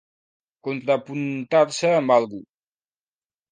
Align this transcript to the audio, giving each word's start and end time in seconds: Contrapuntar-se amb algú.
Contrapuntar-se 0.67 1.93
amb 2.01 2.17
algú. 2.19 2.43